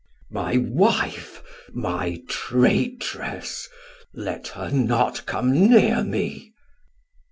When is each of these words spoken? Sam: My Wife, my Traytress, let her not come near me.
Sam: 0.01 0.33
My 0.33 0.57
Wife, 0.57 1.43
my 1.73 2.23
Traytress, 2.27 3.67
let 4.15 4.47
her 4.47 4.71
not 4.71 5.27
come 5.27 5.69
near 5.69 6.03
me. 6.03 6.55